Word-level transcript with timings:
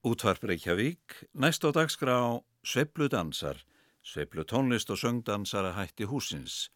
Útvarp 0.00 0.46
Reykjavík, 0.48 1.28
næst 1.36 1.60
á 1.60 1.68
dagskrá 1.76 2.40
Sveipludansar, 2.64 3.58
Sveiplutónlist 4.00 4.88
og 4.88 4.96
söngdansara 4.96 5.74
hætti 5.76 6.08
húsins. 6.08 6.70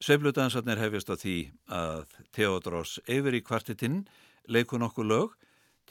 Sveipludansarnir 0.00 0.80
hefjast 0.80 1.12
á 1.12 1.16
því 1.20 1.36
að 1.68 2.08
Theodros 2.32 2.94
Eiveri 3.04 3.42
kvartetinn 3.44 4.06
leikur 4.48 4.80
nokkuð 4.80 5.10
lög, 5.12 5.36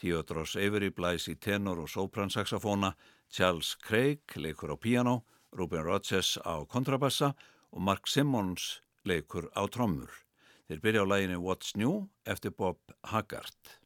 Theodros 0.02 0.58
Eiveri 0.58 0.90
blæs 0.90 1.30
í 1.30 1.38
tenor 1.38 1.78
og 1.78 1.94
sopransaxafóna, 1.94 2.96
Charles 3.30 3.76
Craig 3.78 4.26
leikur 4.34 4.74
á 4.74 4.78
piano, 4.82 5.28
Ruben 5.54 5.86
Rodgers 5.86 6.40
á 6.42 6.66
kontrabassa 6.66 7.36
og 7.70 7.82
Mark 7.86 8.10
Simmons 8.10 8.82
leikur 9.06 9.54
á 9.54 9.62
trommur. 9.70 10.10
Þeir 10.66 10.82
byrja 10.82 11.06
á 11.06 11.12
læginu 11.14 11.38
What's 11.38 11.78
New 11.78 12.10
eftir 12.26 12.50
Bob 12.50 12.82
Haggart. 13.14 13.78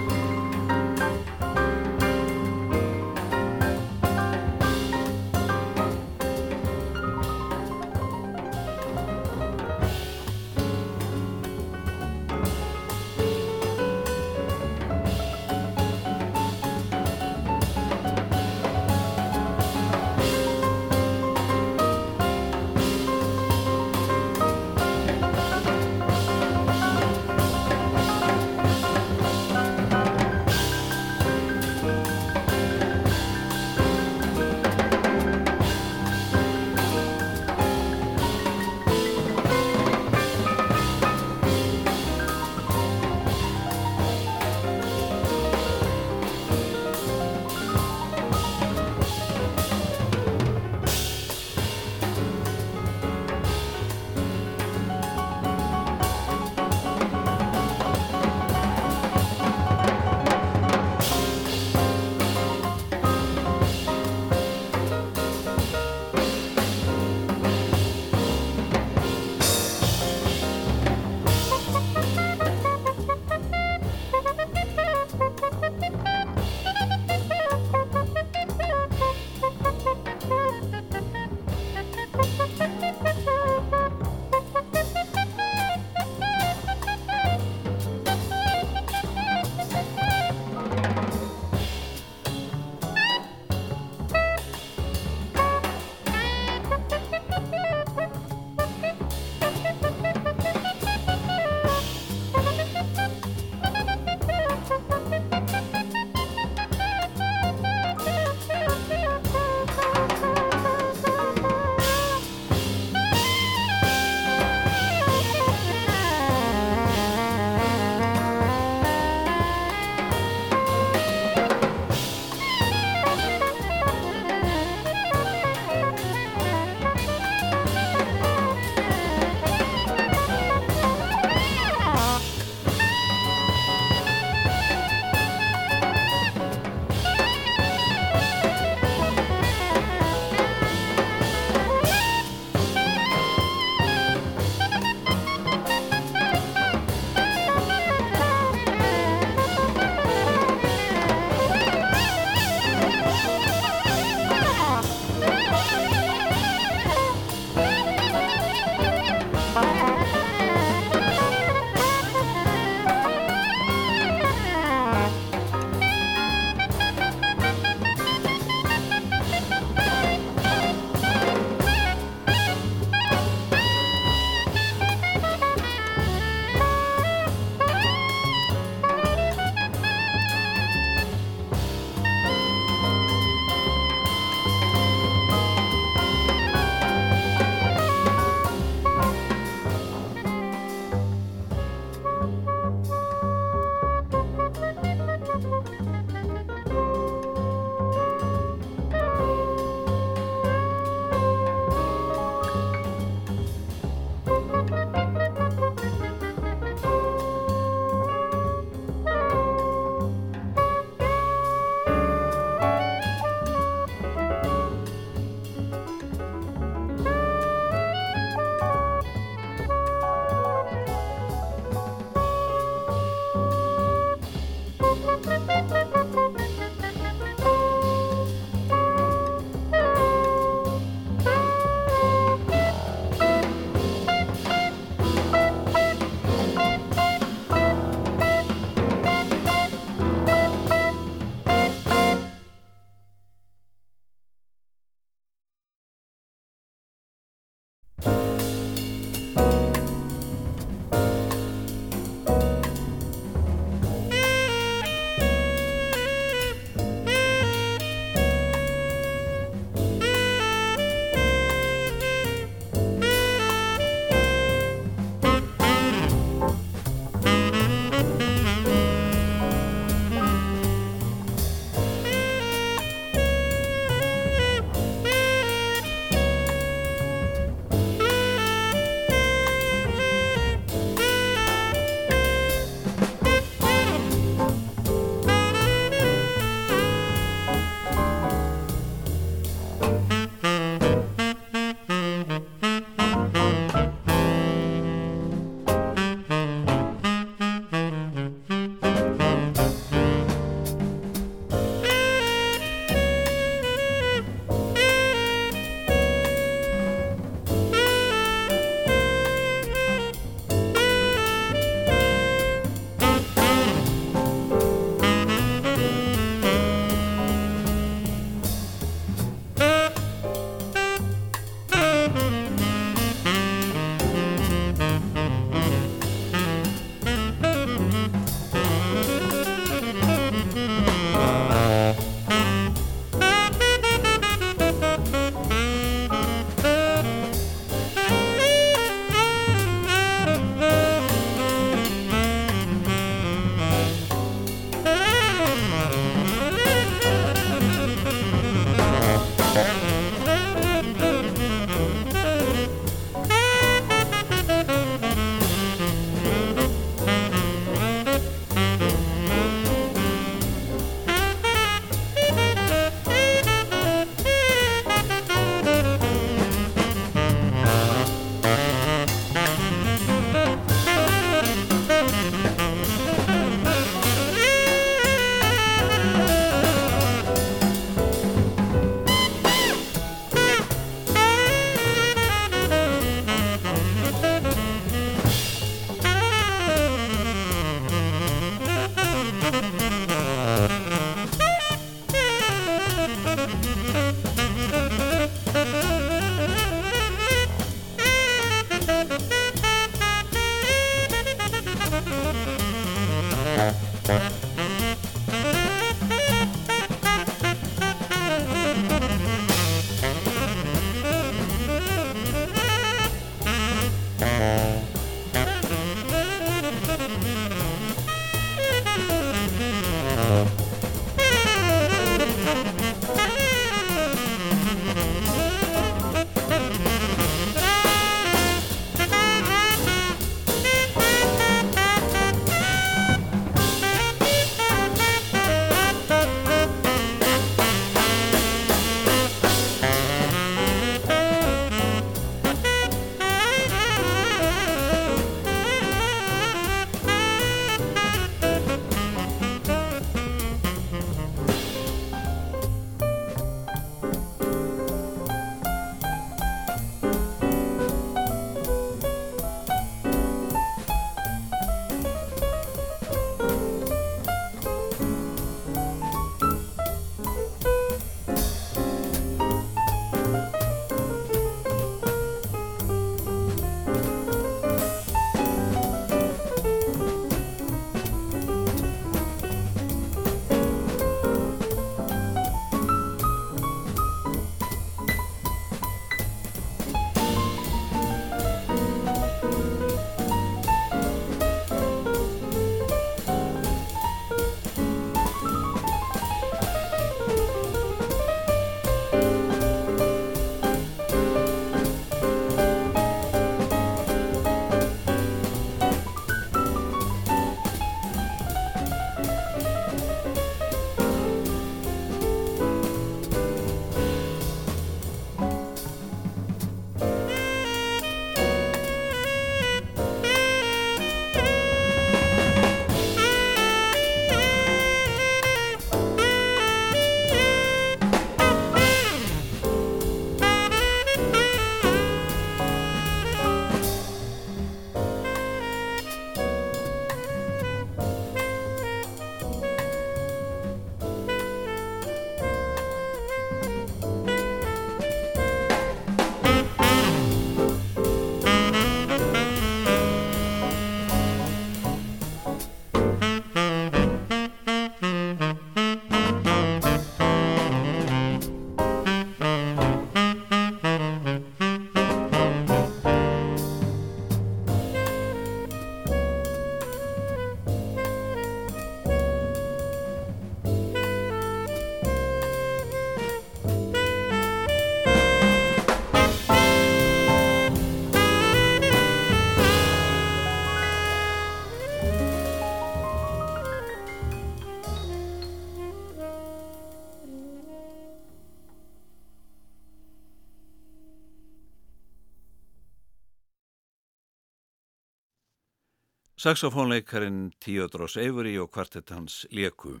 Saxofónleikarin 596.42 597.52
Theodros 597.62 598.16
Avery 598.16 598.56
og 598.58 598.72
kvartett 598.74 599.12
hans 599.14 599.46
Leku. 599.50 600.00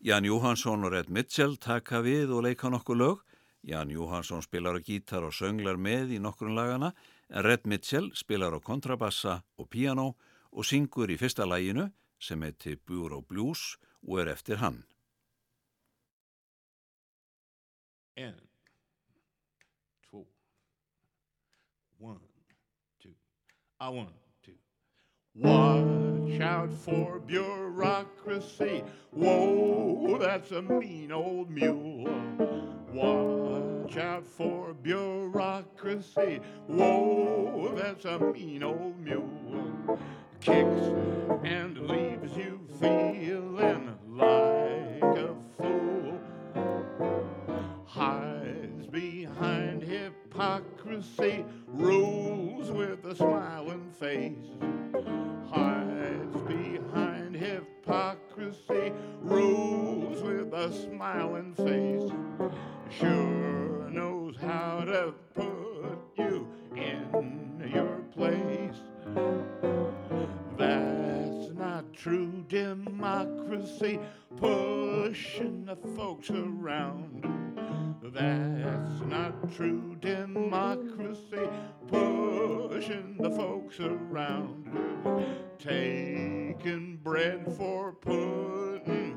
Jan 0.00 0.24
Jóhansson 0.24 0.86
og 0.88 0.94
Red 0.94 1.10
Mitchell 1.12 1.58
taka 1.60 2.00
við 2.00 2.32
og 2.32 2.46
leika 2.46 2.70
nokkuð 2.72 2.96
lög. 2.96 3.18
Jan 3.60 3.92
Jóhansson 3.92 4.40
spilar 4.40 4.78
á 4.78 4.80
gítar 4.80 5.28
og 5.28 5.36
sönglar 5.36 5.76
með 5.76 6.16
í 6.16 6.22
nokkurn 6.22 6.56
lagana 6.56 6.94
en 7.28 7.44
Red 7.44 7.68
Mitchell 7.68 8.08
spilar 8.16 8.56
á 8.56 8.60
kontrabassa 8.64 9.42
og 9.60 9.68
piano 9.68 10.14
og 10.48 10.64
syngur 10.64 11.12
í 11.12 11.20
fyrsta 11.20 11.44
læginu 11.44 11.90
sem 12.16 12.40
heiti 12.40 12.78
Bureau 12.80 13.20
Blues 13.20 13.76
og 14.00 14.24
er 14.24 14.32
eftir 14.32 14.64
hann. 14.64 14.86
En, 18.16 18.40
två, 20.08 20.24
one, 22.00 22.24
two, 22.96 23.12
I 23.78 23.92
want 23.92 24.25
Watch 25.38 26.40
out 26.40 26.72
for 26.72 27.18
bureaucracy. 27.18 28.82
Whoa, 29.10 30.16
that's 30.18 30.50
a 30.52 30.62
mean 30.62 31.12
old 31.12 31.50
mule. 31.50 32.08
Watch 32.90 33.98
out 33.98 34.24
for 34.24 34.72
bureaucracy. 34.72 36.40
Whoa, 36.66 37.74
that's 37.76 38.06
a 38.06 38.18
mean 38.18 38.62
old 38.62 38.98
mule. 38.98 39.98
Kicks 40.40 40.94
and 41.44 41.86
leaves 41.86 42.34
you 42.36 42.60
feeling 42.80 43.94
like 44.08 45.18
a 45.18 45.34
fool. 45.58 45.95
Hypocrisy, 50.36 51.46
rules 51.66 52.70
with 52.70 53.06
a 53.06 53.16
smiling 53.16 53.90
face 53.98 54.34
hides 55.50 56.36
behind 56.42 57.34
hypocrisy, 57.34 58.92
rules 59.22 60.22
with 60.22 60.52
a 60.52 60.70
smiling 60.74 61.54
face, 61.54 62.12
sure 62.90 63.88
knows 63.88 64.36
how 64.36 64.84
to 64.84 65.14
put 65.34 65.98
you 66.18 66.46
in 66.76 67.70
your 67.74 68.00
place. 68.14 68.76
That's 70.58 71.50
not 71.54 71.94
true 71.94 72.44
democracy, 72.46 73.98
pushing 74.36 75.64
the 75.64 75.76
folks 75.96 76.28
around. 76.28 77.45
That's 78.02 79.00
not 79.06 79.52
true 79.54 79.96
democracy, 80.00 81.48
pushing 81.88 83.16
the 83.18 83.30
folks 83.30 83.80
around. 83.80 84.68
Taking 85.58 86.98
bread 87.02 87.54
for 87.56 87.92
putting 87.92 89.15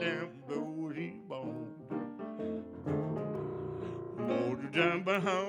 down, 0.00 0.28
bluesy 0.48 1.12
bone. 1.28 1.66
Motor 4.16 4.68
down 4.72 5.02
behind. 5.02 5.47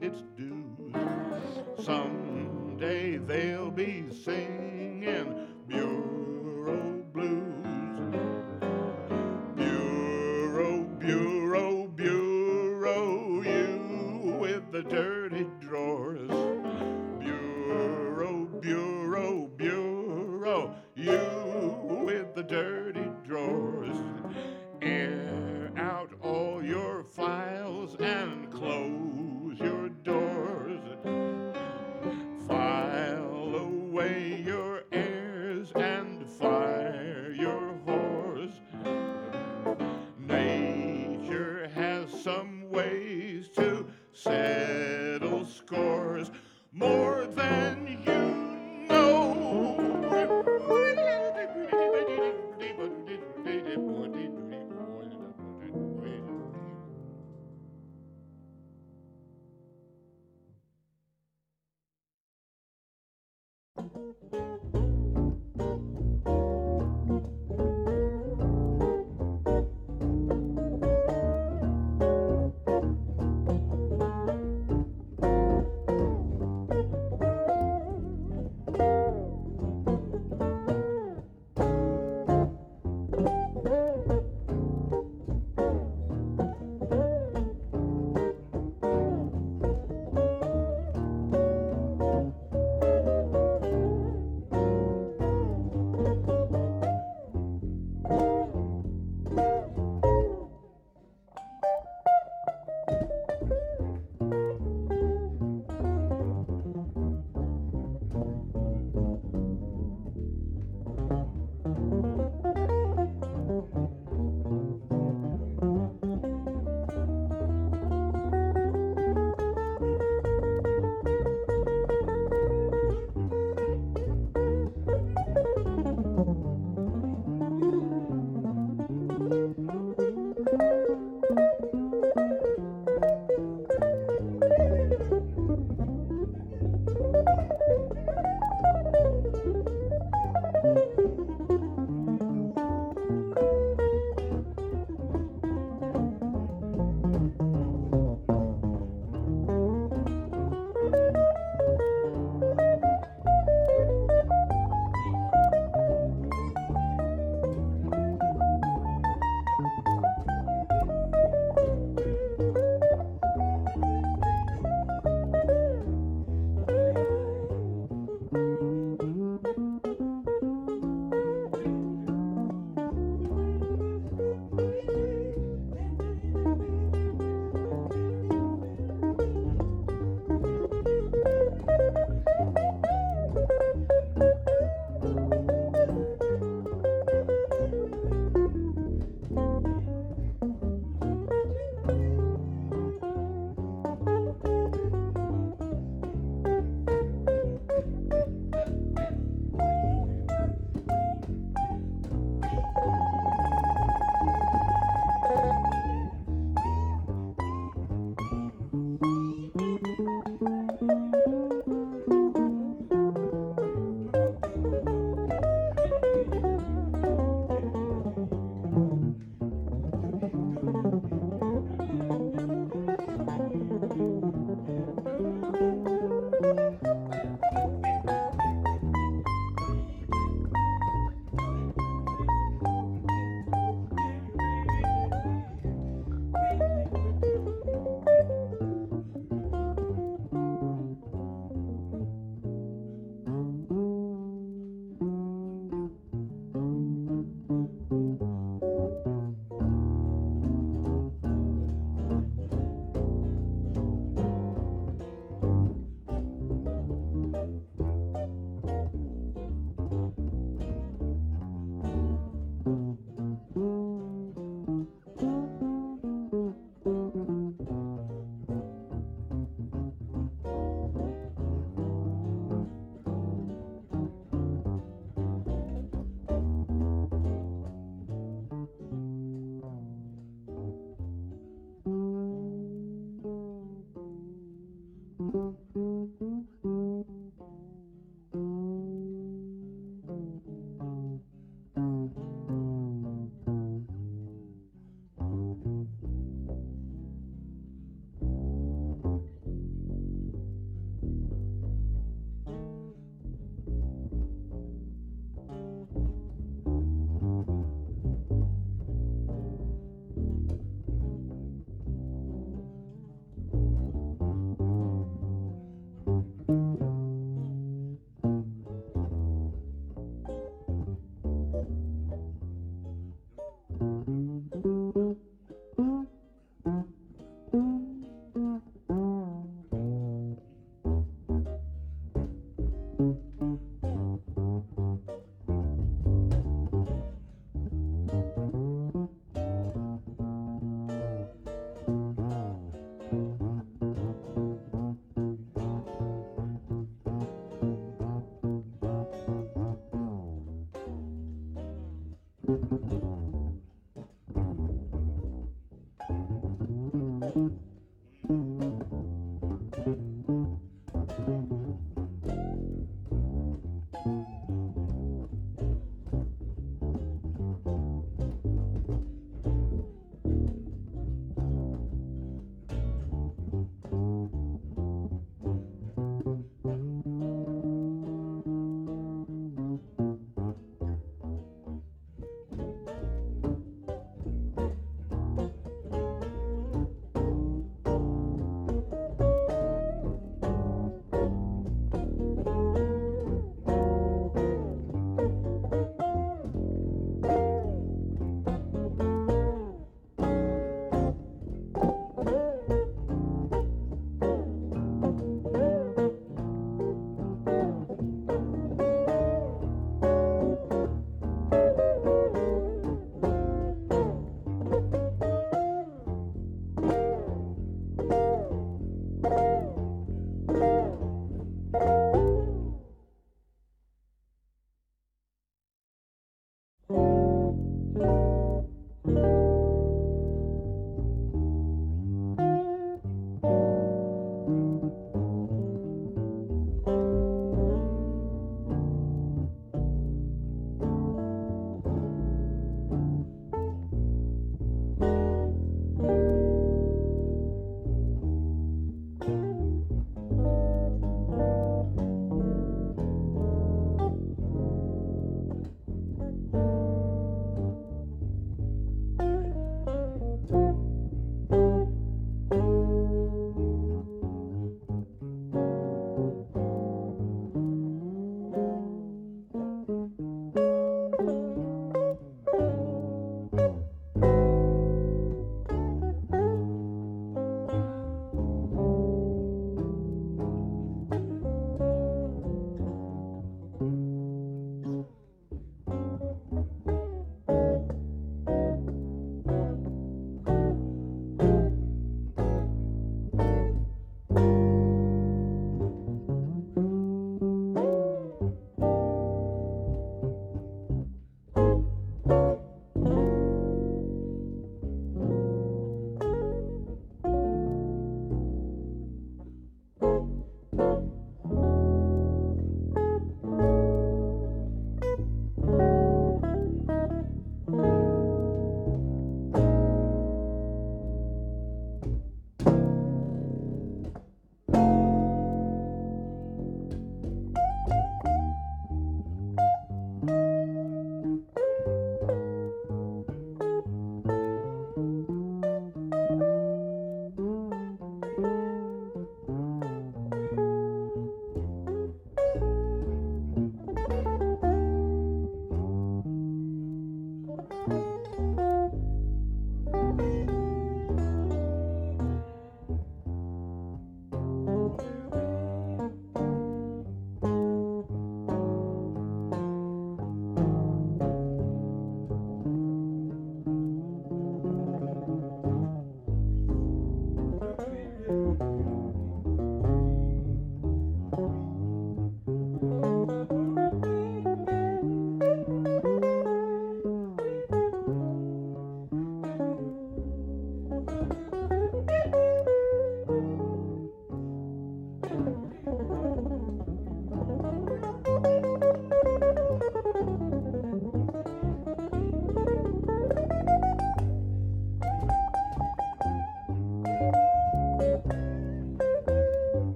made 0.00 0.12
its 0.12 0.22
due. 0.36 0.57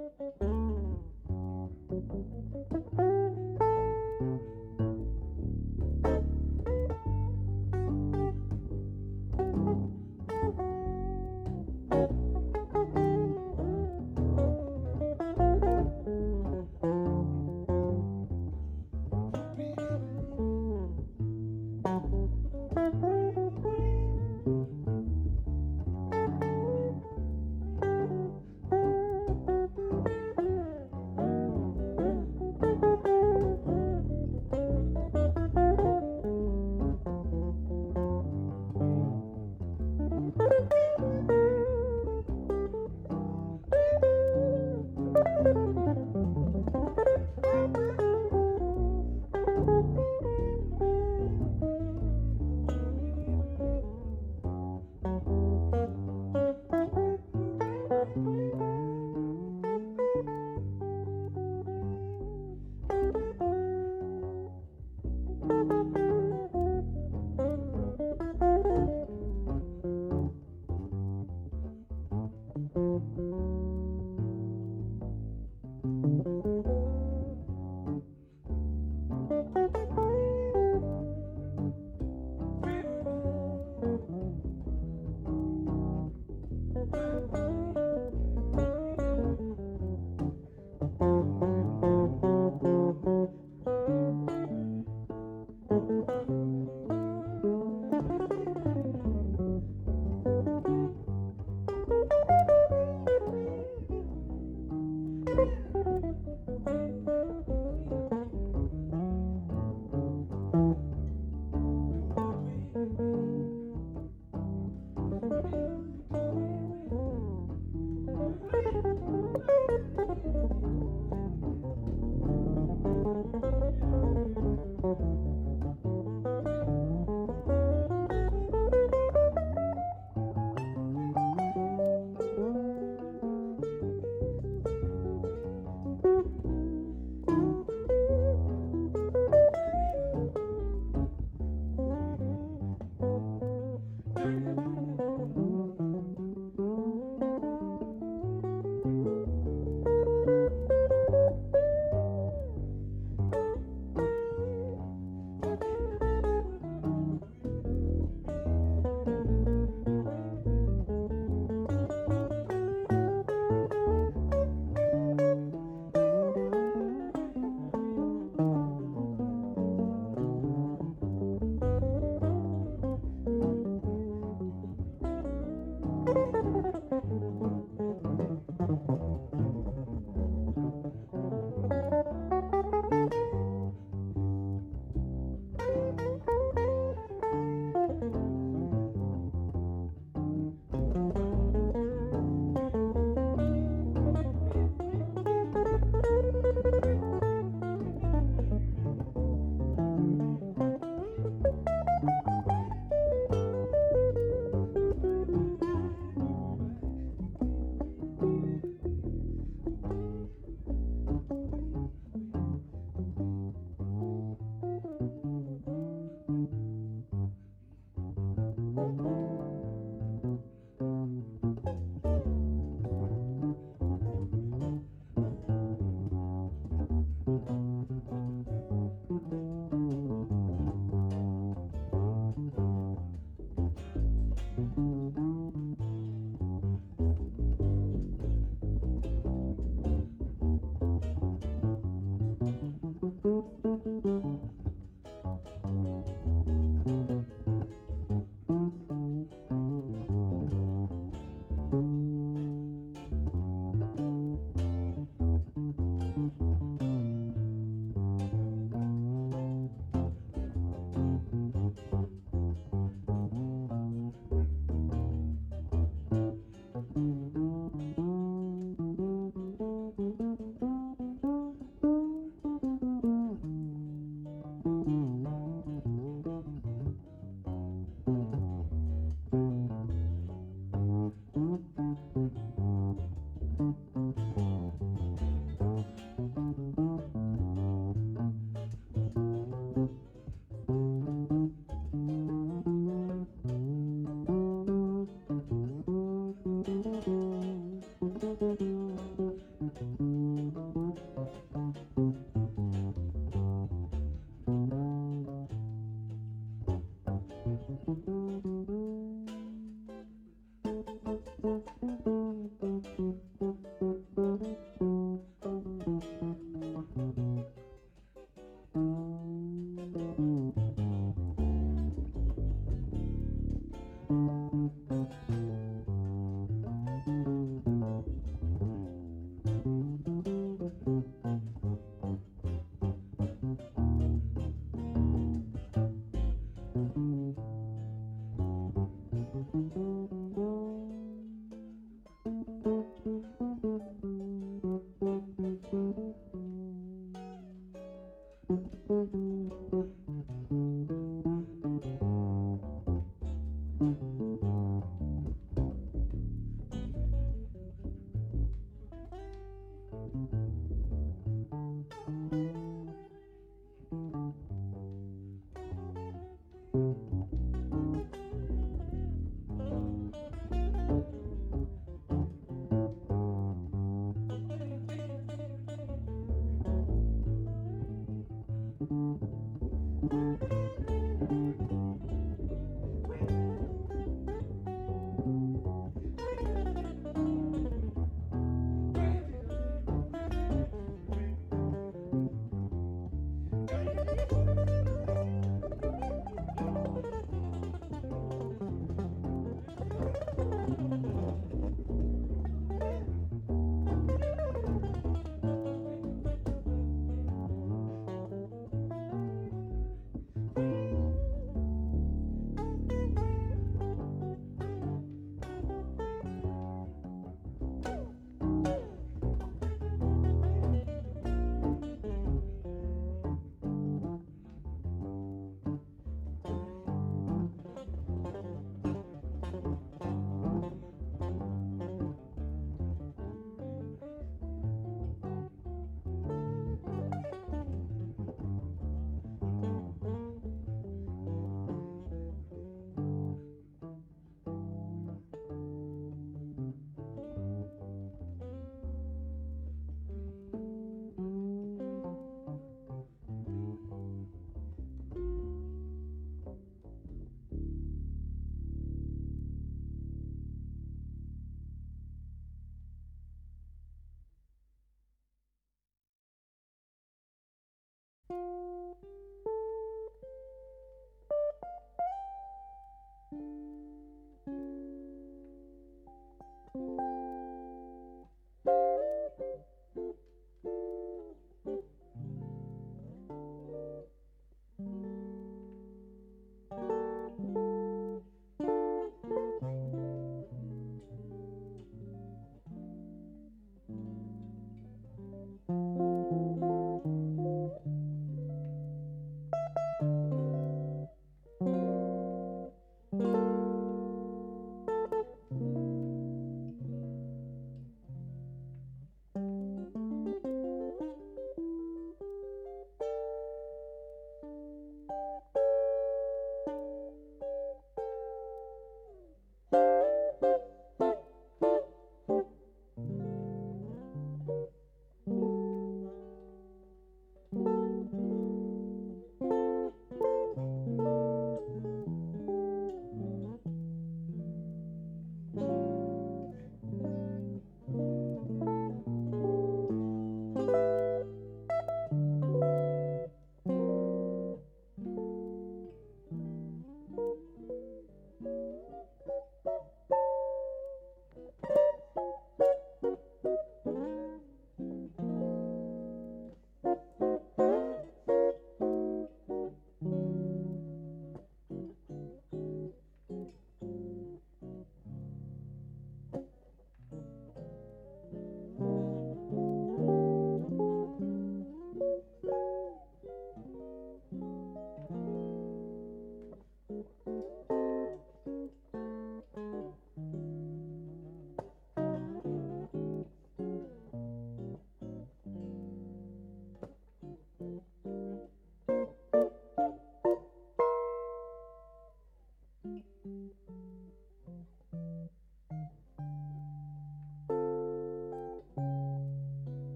Thank 0.00 0.12
you. 2.98 3.49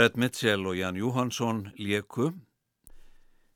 Red 0.00 0.16
Mitchell 0.16 0.64
og 0.64 0.78
Jan 0.78 0.96
Johansson 0.96 1.58
lieku. 1.76 2.30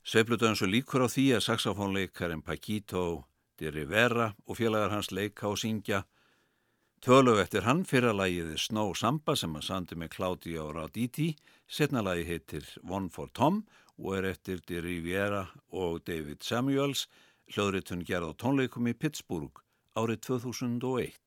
Sveifludönsu 0.05 0.67
líkur 0.69 1.01
á 1.01 1.09
því 1.09 1.23
að 1.33 1.41
saxofónleikarinn 1.41 2.43
Paquito 2.45 3.25
de 3.57 3.71
Rivera 3.73 4.27
og 4.45 4.59
félagar 4.59 4.93
hans 4.93 5.09
leika 5.09 5.47
og 5.49 5.57
syngja. 5.57 6.03
Tölög 7.01 7.41
eftir 7.41 7.65
hann 7.65 7.81
fyrra 7.81 8.13
lagiði 8.13 8.59
Snow 8.61 8.93
Samba 8.93 9.33
sem 9.33 9.57
að 9.57 9.65
sandi 9.71 9.97
með 9.97 10.13
Claudio 10.19 10.69
Raditi, 10.69 11.31
setna 11.65 12.05
lagi 12.05 12.29
heitir 12.29 12.69
One 12.85 13.09
for 13.09 13.33
Tom 13.33 13.63
og 13.97 14.13
er 14.19 14.29
eftir 14.35 14.61
de 14.69 14.85
Rivera 14.85 15.47
og 15.73 16.05
David 16.05 16.45
Samuels, 16.45 17.07
hljóðritun 17.49 18.05
gerð 18.05 18.37
á 18.37 18.45
tónleikum 18.45 18.85
í 18.85 18.93
Pittsburgh 18.93 19.65
árið 19.97 20.21
2001. 20.29 21.17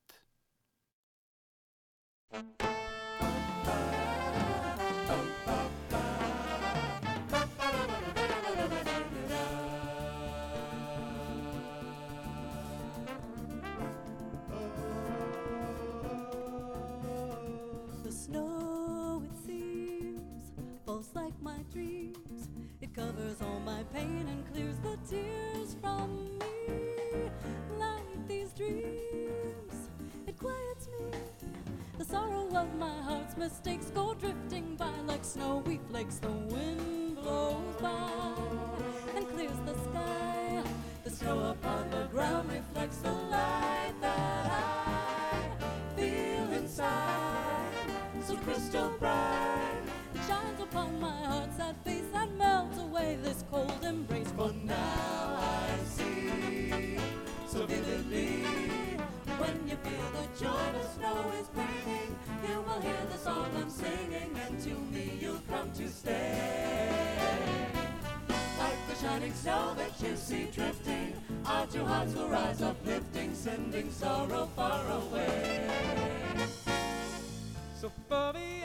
Pain 23.98 24.26
and 24.28 24.42
clears 24.52 24.78
the 24.78 24.96
tears 25.10 25.76
from 25.80 26.38
me. 26.38 27.30
Like 27.78 28.28
these 28.28 28.52
dreams, 28.52 29.76
it 30.26 30.38
quiets 30.38 30.88
me. 31.00 31.18
The 31.98 32.04
sorrow 32.04 32.46
of 32.54 32.74
my 32.76 32.96
heart's 33.02 33.36
mistakes 33.36 33.86
go 33.90 34.14
drifting 34.14 34.76
by 34.76 34.94
like 35.06 35.24
snowy 35.24 35.80
flakes. 35.88 36.18
The 36.18 36.30
wind 36.30 37.16
blows 37.16 37.74
by 37.80 38.32
and 39.16 39.28
clears 39.32 39.60
the 39.66 39.74
sky. 39.86 40.62
The 41.04 41.10
snow 41.10 41.50
upon 41.50 41.90
the 41.90 42.04
ground 42.12 42.52
reflects 42.52 42.98
the 42.98 43.12
light 43.12 43.94
that 44.00 44.46
I 44.62 45.96
feel 45.96 46.52
inside. 46.52 47.72
So 48.26 48.36
crystal 48.36 48.90
bright, 49.00 49.47
upon 50.70 51.00
my 51.00 51.10
heart's 51.24 51.56
sad 51.56 51.76
face 51.84 52.10
and 52.14 52.38
melts 52.38 52.78
away 52.78 53.18
this 53.22 53.44
cold 53.50 53.72
embrace. 53.82 54.30
For 54.36 54.52
now 54.64 55.38
I 55.40 55.68
see 55.84 56.98
so 57.46 57.66
vividly 57.66 58.42
when 59.38 59.56
you 59.68 59.76
feel 59.76 60.08
the 60.18 60.44
joy 60.44 60.66
the 60.78 60.84
snow 60.96 61.32
is 61.40 61.48
bringing. 61.48 62.10
You 62.46 62.60
will 62.66 62.80
hear 62.80 63.02
the 63.10 63.18
song 63.18 63.50
I'm 63.56 63.70
singing, 63.70 64.30
and 64.46 64.60
to 64.60 64.70
me 64.92 65.18
you'll 65.20 65.42
come 65.48 65.70
to 65.72 65.88
stay. 65.88 67.18
Like 68.58 68.80
the 68.88 68.94
shining 69.00 69.34
snow 69.34 69.74
that 69.76 69.92
you 70.02 70.16
see 70.16 70.48
drifting, 70.52 71.14
our 71.46 71.66
two 71.66 71.84
hearts 71.84 72.14
will 72.14 72.28
rise 72.28 72.60
uplifting, 72.62 73.34
sending 73.34 73.90
sorrow 73.90 74.48
far 74.54 74.84
away. 74.90 75.70
So 77.80 77.90
for 78.08 78.32
me, 78.32 78.64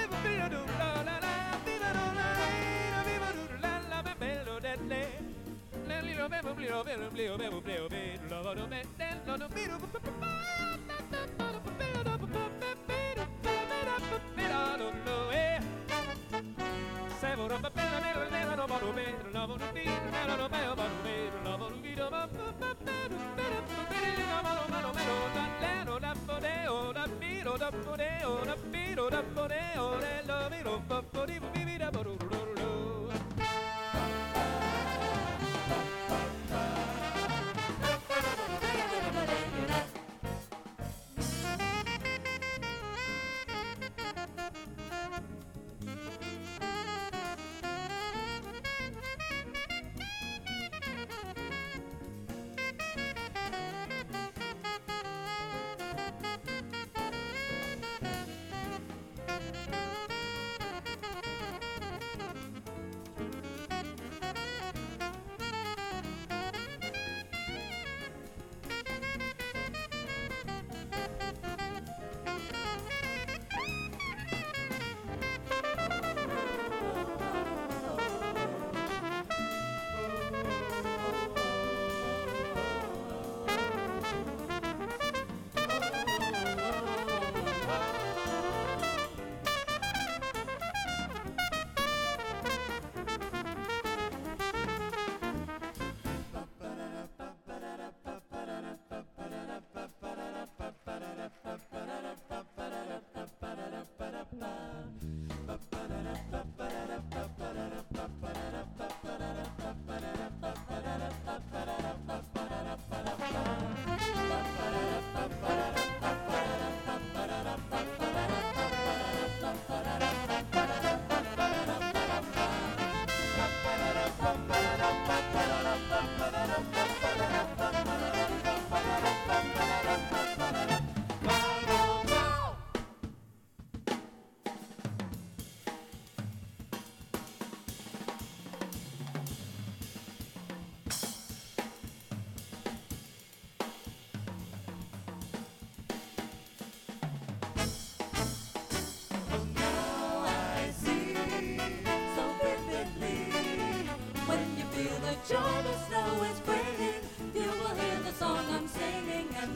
Oh, 6.23 6.27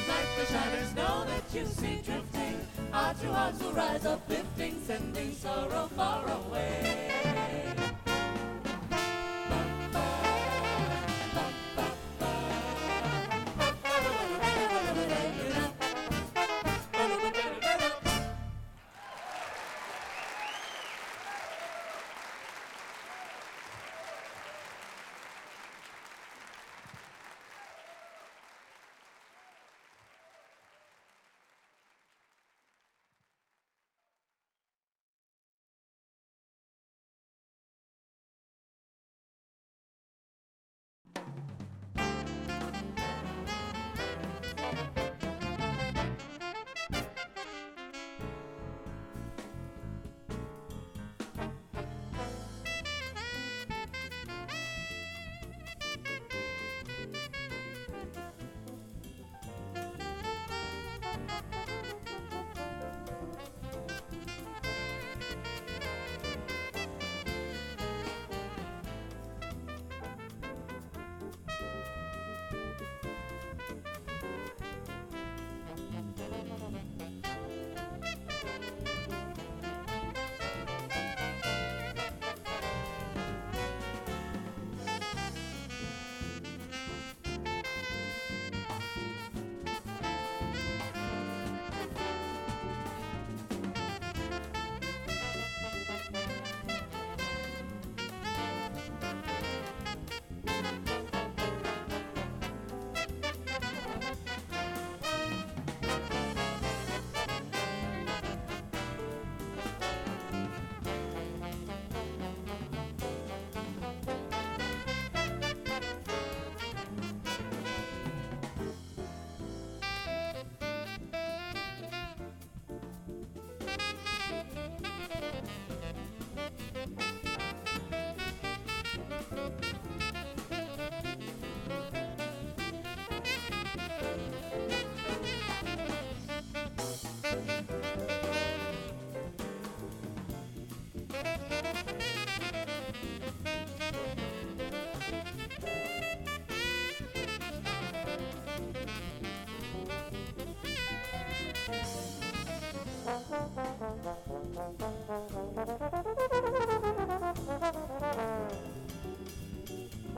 Like 0.08 0.32
the 0.38 0.46
shining 0.46 0.88
snow 0.94 1.16
that 1.26 1.46
you 1.54 1.66
see 1.66 1.96
drifting, 2.06 2.58
our 2.94 3.14
two 3.16 3.32
hearts 3.32 3.62
will 3.62 3.74
rise 3.74 4.06
uplifting, 4.06 4.82
sending 4.86 5.34
sorrow 5.34 5.90
far 5.96 6.24
away. 6.30 6.61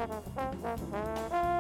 Música 0.06 1.53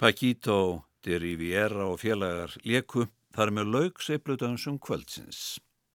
Paquito, 0.00 0.86
de 1.04 1.18
Riviera 1.20 1.84
og 1.84 1.98
félagar 2.00 2.54
leku 2.64 3.02
þar 3.36 3.50
með 3.52 3.66
laug 3.74 3.98
seiflutansum 4.00 4.78
kvöldsins. 4.80 5.58